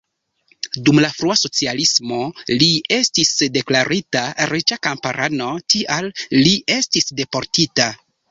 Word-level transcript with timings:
Dum 0.85 0.99
la 1.03 1.09
frua 1.17 1.35
socialismo 1.39 2.21
li 2.61 2.69
estis 2.97 3.33
deklarita 3.59 4.25
riĉa 4.53 4.79
kamparano, 4.87 5.51
tial 5.75 6.11
li 6.39 6.57
estis 6.77 7.13
deportita. 7.21 7.91